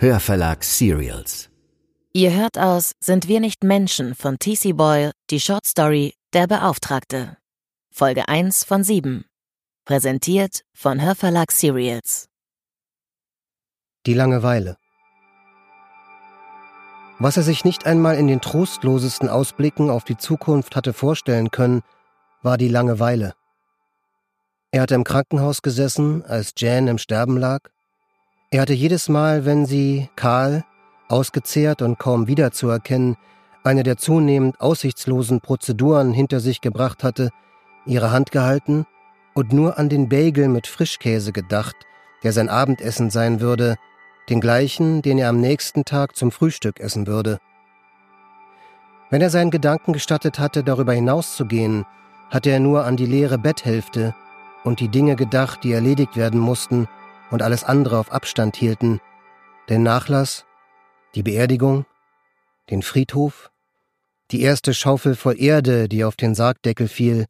[0.00, 1.50] Hörverlag Serials.
[2.12, 4.72] Ihr hört aus Sind wir nicht Menschen von T.C.
[4.74, 7.36] Boyle die Short Story Der Beauftragte.
[7.90, 9.24] Folge 1 von 7.
[9.84, 12.28] Präsentiert von Hörverlag Serials.
[14.06, 14.76] Die Langeweile.
[17.18, 21.82] Was er sich nicht einmal in den trostlosesten Ausblicken auf die Zukunft hatte vorstellen können,
[22.40, 23.34] war die Langeweile.
[24.70, 27.68] Er hatte im Krankenhaus gesessen, als Jan im Sterben lag.
[28.50, 30.64] Er hatte jedes Mal, wenn sie, kahl,
[31.08, 33.16] ausgezehrt und kaum wiederzuerkennen,
[33.62, 37.28] eine der zunehmend aussichtslosen Prozeduren hinter sich gebracht hatte,
[37.84, 38.86] ihre Hand gehalten
[39.34, 41.76] und nur an den Bagel mit Frischkäse gedacht,
[42.22, 43.76] der sein Abendessen sein würde,
[44.30, 47.40] den gleichen, den er am nächsten Tag zum Frühstück essen würde.
[49.10, 51.84] Wenn er seinen Gedanken gestattet hatte, darüber hinauszugehen,
[52.30, 54.14] hatte er nur an die leere Betthälfte
[54.64, 56.88] und die Dinge gedacht, die erledigt werden mussten
[57.30, 59.00] und alles andere auf Abstand hielten,
[59.68, 60.44] den Nachlass,
[61.14, 61.84] die Beerdigung,
[62.70, 63.50] den Friedhof,
[64.30, 67.26] die erste Schaufel voll Erde, die auf den Sargdeckel fiel,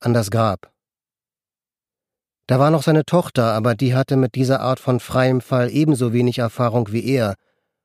[0.00, 0.72] an das Grab.
[2.46, 6.12] Da war noch seine Tochter, aber die hatte mit dieser Art von freiem Fall ebenso
[6.12, 7.36] wenig Erfahrung wie er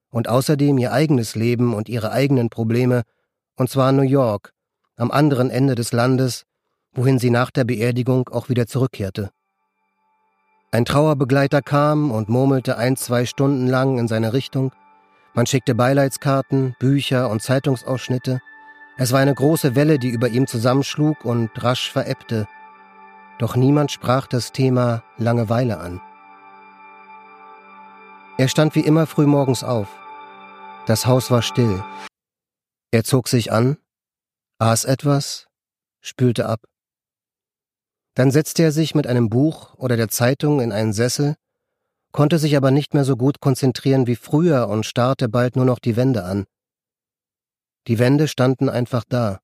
[0.09, 3.04] und außerdem ihr eigenes Leben und ihre eigenen Probleme,
[3.58, 4.54] und zwar New York,
[4.96, 6.46] am anderen Ende des Landes,
[6.94, 9.30] wohin sie nach der Beerdigung auch wieder zurückkehrte.
[10.76, 14.73] Ein Trauerbegleiter kam und murmelte ein, zwei Stunden lang in seine Richtung.
[15.34, 18.42] Man schickte Beileidskarten, Bücher und Zeitungsausschnitte.
[18.98, 22.46] Es war eine große Welle, die über ihm zusammenschlug und rasch verebbte.
[23.40, 26.02] Doch niemand sprach das Thema Langeweile an.
[28.38, 29.88] Er stand wie immer früh morgens auf.
[30.88, 31.81] Das Haus war still.
[32.92, 33.78] Er zog sich an,
[34.59, 35.48] aß etwas,
[36.02, 36.59] spülte ab.
[38.16, 41.36] Dann setzte er sich mit einem Buch oder der Zeitung in einen Sessel,
[42.12, 45.80] konnte sich aber nicht mehr so gut konzentrieren wie früher und starrte bald nur noch
[45.80, 46.46] die Wände an.
[47.88, 49.40] Die Wände standen einfach da.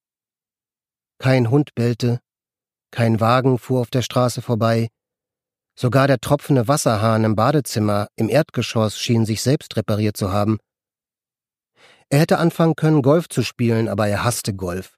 [1.20, 2.22] Kein Hund bellte,
[2.90, 4.88] kein Wagen fuhr auf der Straße vorbei.
[5.76, 10.60] Sogar der tropfende Wasserhahn im Badezimmer im Erdgeschoss schien sich selbst repariert zu haben.
[12.10, 14.98] Er hätte anfangen können, Golf zu spielen, aber er hasste Golf.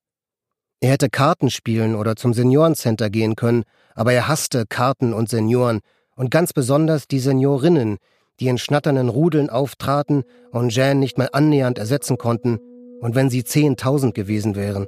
[0.83, 3.63] Er hätte Karten spielen oder zum Seniorencenter gehen können,
[3.95, 5.79] aber er hasste Karten und Senioren
[6.17, 7.99] und ganz besonders die Seniorinnen,
[8.41, 12.59] die in schnatternden Rudeln auftraten und Jan nicht mal annähernd ersetzen konnten,
[12.99, 14.85] und wenn sie zehntausend gewesen wären.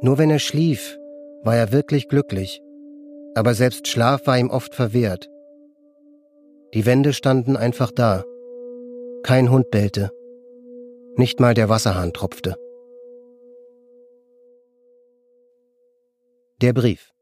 [0.00, 0.96] Nur wenn er schlief,
[1.42, 2.62] war er wirklich glücklich,
[3.34, 5.28] aber selbst Schlaf war ihm oft verwehrt.
[6.72, 8.22] Die Wände standen einfach da.
[9.24, 10.12] Kein Hund bellte.
[11.16, 12.54] Nicht mal der Wasserhahn tropfte.
[16.62, 17.12] Der Brief.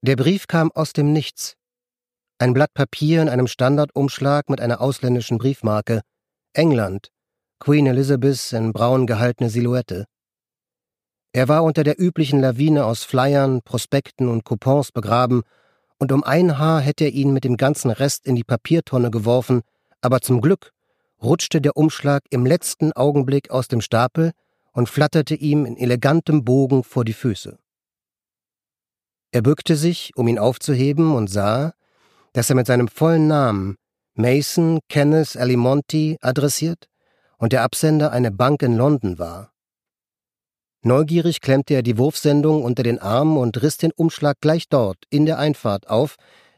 [0.00, 1.58] Der Brief kam aus dem Nichts.
[2.38, 6.00] Ein Blatt Papier in einem Standardumschlag mit einer ausländischen Briefmarke.
[6.54, 7.10] England.
[7.58, 10.06] Queen Elizabeth in braun gehaltene Silhouette.
[11.34, 15.42] Er war unter der üblichen Lawine aus Flyern, Prospekten und Coupons begraben,
[15.98, 19.60] und um ein Haar hätte er ihn mit dem ganzen Rest in die Papiertonne geworfen,
[20.00, 20.72] aber zum Glück
[21.22, 24.32] rutschte der Umschlag im letzten Augenblick aus dem Stapel
[24.72, 27.58] und flatterte ihm in elegantem Bogen vor die Füße.
[29.32, 31.72] Er bückte sich, um ihn aufzuheben, und sah,
[32.32, 33.76] dass er mit seinem vollen Namen
[34.14, 36.88] Mason Kenneth Alimonti adressiert
[37.38, 39.52] und der Absender eine Bank in London war.
[40.82, 45.26] Neugierig klemmte er die Wurfsendung unter den Arm und riss den Umschlag gleich dort, in
[45.26, 46.16] der Einfahrt, auf,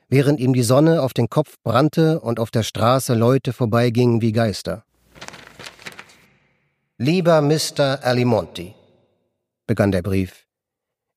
[0.09, 4.33] während ihm die Sonne auf den Kopf brannte und auf der Straße Leute vorbeigingen wie
[4.33, 4.85] Geister.
[6.99, 8.01] Lieber Mr.
[8.03, 8.75] Alimonti,
[9.67, 10.48] begann der Brief,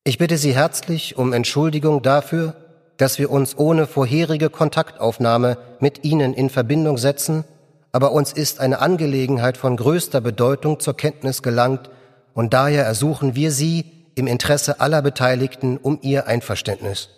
[0.03, 2.55] ich bitte Sie herzlich um Entschuldigung dafür,
[2.97, 7.43] dass wir uns ohne vorherige Kontaktaufnahme mit Ihnen in Verbindung setzen,
[7.91, 11.89] aber uns ist eine Angelegenheit von größter Bedeutung zur Kenntnis gelangt,
[12.33, 13.85] und daher ersuchen wir Sie
[14.15, 17.09] im Interesse aller Beteiligten um Ihr Einverständnis.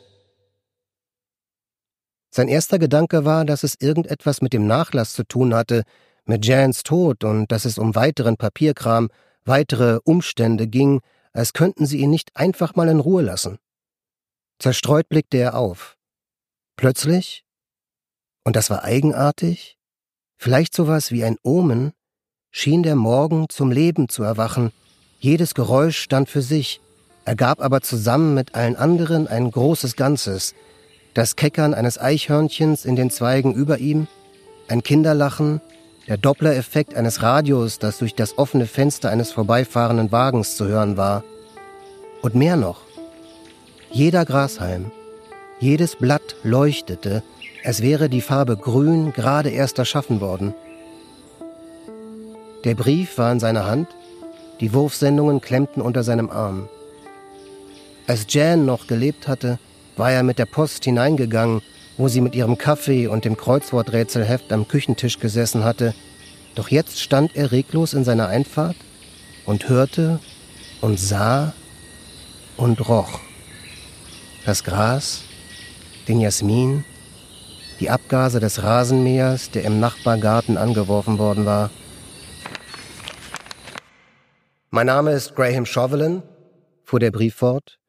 [2.31, 5.83] Sein erster Gedanke war, dass es irgendetwas mit dem Nachlass zu tun hatte,
[6.25, 9.09] mit Jans Tod und dass es um weiteren Papierkram,
[9.45, 11.01] weitere Umstände ging,
[11.33, 13.59] als könnten sie ihn nicht einfach mal in Ruhe lassen.
[14.59, 15.97] Zerstreut blickte er auf.
[16.77, 17.44] Plötzlich,
[18.44, 19.77] und das war eigenartig,
[20.38, 21.94] vielleicht sowas wie ein Omen,
[22.51, 24.71] schien der Morgen zum Leben zu erwachen
[25.24, 26.81] jedes Geräusch stand für sich,
[27.24, 30.53] ergab aber zusammen mit allen anderen ein großes Ganzes.
[31.13, 34.07] Das Keckern eines Eichhörnchens in den Zweigen über ihm,
[34.68, 35.62] ein Kinderlachen,
[36.07, 41.23] der Doppler-Effekt eines Radios, das durch das offene Fenster eines vorbeifahrenden Wagens zu hören war.
[42.21, 42.81] Und mehr noch.
[43.91, 44.91] Jeder Grashalm,
[45.63, 47.23] Jedes Blatt leuchtete,
[47.63, 50.53] als wäre die Farbe grün gerade erst erschaffen worden.
[52.65, 53.88] Der Brief war in seiner Hand,
[54.59, 56.67] die Wurfsendungen klemmten unter seinem Arm.
[58.07, 59.57] Als Jan noch gelebt hatte,
[59.95, 61.61] war er mit der Post hineingegangen,
[61.98, 65.94] wo sie mit ihrem Kaffee und dem Kreuzworträtselheft am Küchentisch gesessen hatte,
[66.56, 68.75] doch jetzt stand er reglos in seiner Einfahrt
[69.45, 70.19] und hörte
[70.81, 71.54] und sah
[72.57, 73.19] und roch.
[74.45, 75.24] Das Gras,
[76.07, 76.84] den Jasmin,
[77.80, 81.69] die Abgase des Rasenmähers, der im Nachbargarten angeworfen worden war.
[84.69, 86.24] Mein Name ist Graham Chauvelin,
[86.84, 87.80] fuhr der Brief fort,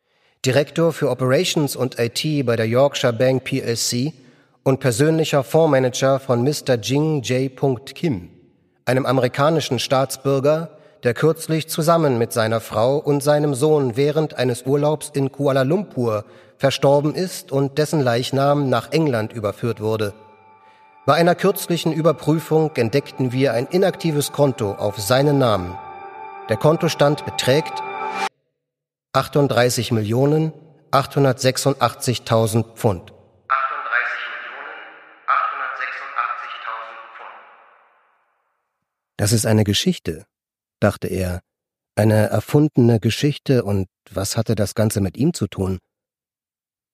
[0.44, 4.12] Direktor für Operations und IT bei der Yorkshire Bank PLC
[4.62, 6.74] und persönlicher Fondsmanager von Mr.
[6.82, 7.50] Jing J.
[7.94, 8.28] Kim,
[8.84, 10.68] einem amerikanischen Staatsbürger,
[11.02, 16.26] der kürzlich zusammen mit seiner Frau und seinem Sohn während eines Urlaubs in Kuala Lumpur
[16.58, 20.12] verstorben ist und dessen Leichnam nach England überführt wurde.
[21.06, 25.74] Bei einer kürzlichen Überprüfung entdeckten wir ein inaktives Konto auf seinen Namen.
[26.50, 27.82] Der Kontostand beträgt
[29.14, 30.52] 38 Millionen
[30.90, 33.12] 886.000 Pfund.
[33.12, 33.14] 38
[34.34, 34.74] Millionen
[35.28, 37.30] 886.000 Pfund.
[39.16, 40.24] Das ist eine Geschichte,
[40.80, 41.42] dachte er.
[41.94, 45.78] Eine erfundene Geschichte und was hatte das Ganze mit ihm zu tun?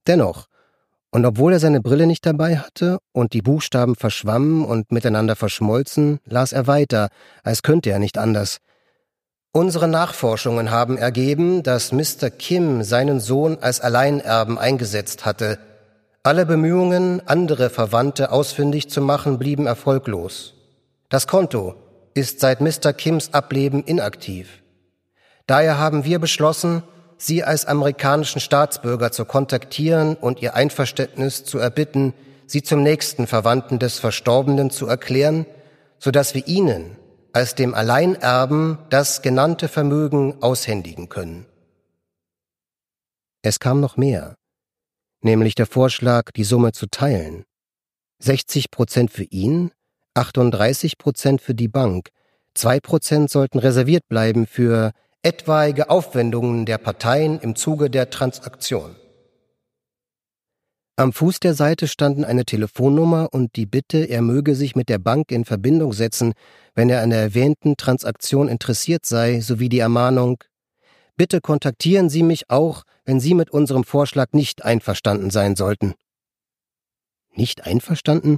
[0.06, 0.44] Dennoch,
[1.10, 6.20] und obwohl er seine Brille nicht dabei hatte und die Buchstaben verschwammen und miteinander verschmolzen,
[6.26, 7.08] las er weiter,
[7.42, 8.58] als könnte er nicht anders.
[9.52, 12.30] Unsere Nachforschungen haben ergeben, dass Mr.
[12.30, 15.58] Kim seinen Sohn als Alleinerben eingesetzt hatte.
[16.22, 20.54] Alle Bemühungen, andere Verwandte ausfindig zu machen, blieben erfolglos.
[21.08, 21.74] Das Konto
[22.14, 22.92] ist seit Mr.
[22.92, 24.62] Kims Ableben inaktiv.
[25.48, 26.84] Daher haben wir beschlossen,
[27.18, 32.14] Sie als amerikanischen Staatsbürger zu kontaktieren und Ihr Einverständnis zu erbitten,
[32.46, 35.44] Sie zum nächsten Verwandten des Verstorbenen zu erklären,
[35.98, 36.96] so dass wir Ihnen
[37.32, 41.46] als dem Alleinerben das genannte Vermögen aushändigen können.
[43.42, 44.36] Es kam noch mehr,
[45.22, 47.44] nämlich der Vorschlag, die Summe zu teilen.
[48.18, 49.70] 60 Prozent für ihn,
[50.14, 52.10] 38 Prozent für die Bank,
[52.54, 54.92] zwei Prozent sollten reserviert bleiben für
[55.22, 58.96] etwaige Aufwendungen der Parteien im Zuge der Transaktion.
[61.00, 64.98] Am Fuß der Seite standen eine Telefonnummer und die Bitte, er möge sich mit der
[64.98, 66.34] Bank in Verbindung setzen,
[66.74, 70.44] wenn er an der erwähnten Transaktion interessiert sei, sowie die Ermahnung
[71.16, 75.94] Bitte kontaktieren Sie mich auch, wenn Sie mit unserem Vorschlag nicht einverstanden sein sollten.
[77.32, 78.36] Nicht einverstanden?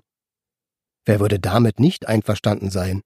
[1.05, 3.03] Wer würde damit nicht einverstanden sein?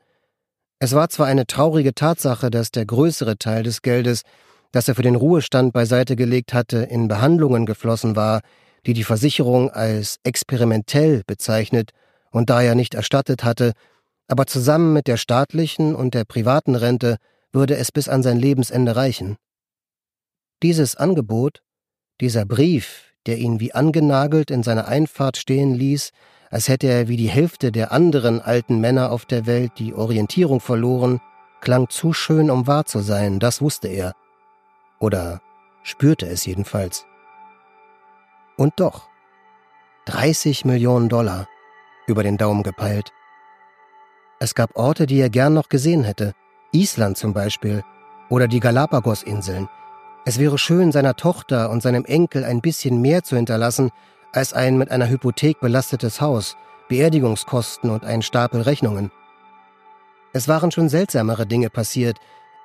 [0.79, 4.23] Es war zwar eine traurige Tatsache, dass der größere Teil des Geldes,
[4.71, 8.41] das er für den Ruhestand beiseite gelegt hatte, in Behandlungen geflossen war,
[8.85, 11.91] die die Versicherung als experimentell bezeichnet
[12.31, 13.73] und daher nicht erstattet hatte,
[14.27, 17.17] aber zusammen mit der staatlichen und der privaten Rente
[17.51, 19.37] würde es bis an sein Lebensende reichen.
[20.61, 21.61] Dieses Angebot,
[22.21, 26.11] dieser Brief, der ihn wie angenagelt in seiner Einfahrt stehen ließ,
[26.51, 30.59] als hätte er wie die Hälfte der anderen alten Männer auf der Welt die Orientierung
[30.59, 31.21] verloren,
[31.61, 34.13] klang zu schön, um wahr zu sein, das wusste er.
[34.99, 35.41] Oder
[35.83, 37.05] spürte es jedenfalls.
[38.57, 39.07] Und doch.
[40.05, 41.47] 30 Millionen Dollar
[42.07, 43.11] über den Daumen gepeilt.
[44.39, 46.33] Es gab Orte, die er gern noch gesehen hätte.
[46.71, 47.83] Island zum Beispiel.
[48.29, 49.69] Oder die Galapagos-Inseln.
[50.25, 53.91] Es wäre schön, seiner Tochter und seinem Enkel ein bisschen mehr zu hinterlassen,
[54.31, 56.55] als ein mit einer Hypothek belastetes Haus,
[56.87, 59.11] Beerdigungskosten und einen Stapel Rechnungen.
[60.33, 62.17] Es waren schon seltsamere Dinge passiert.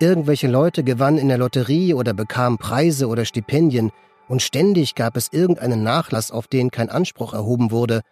[0.05, 3.91] Irgendwelche Leute gewannen in der Lotterie oder bekamen Preise oder Stipendien,
[4.29, 8.03] und ständig gab es irgendeinen Nachlass, auf den kein Anspruch erhoben wurde,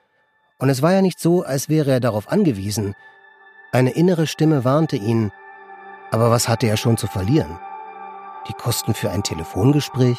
[0.59, 2.95] und es war ja nicht so, als wäre er darauf angewiesen.
[3.73, 5.33] Eine innere Stimme warnte ihn,
[6.11, 7.59] aber was hatte er schon zu verlieren?
[8.49, 10.17] Die Kosten für ein Telefongespräch?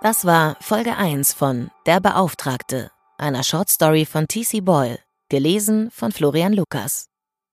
[0.00, 4.98] Das war Folge 1 von Der Beauftragte, einer Shortstory von TC Boyle,
[5.28, 7.09] gelesen von Florian Lukas.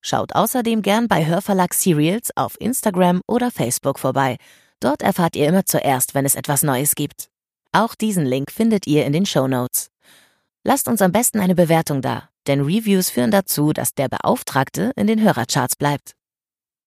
[0.00, 4.38] Schaut außerdem gern bei Hörverlag Serials auf Instagram oder Facebook vorbei
[4.80, 7.28] Dort erfahrt ihr immer zuerst, wenn es etwas Neues gibt.
[7.72, 9.90] Auch diesen Link findet ihr in den Show Notes.
[10.64, 15.06] Lasst uns am besten eine Bewertung da, denn Reviews führen dazu, dass der Beauftragte in
[15.06, 16.14] den Hörercharts bleibt.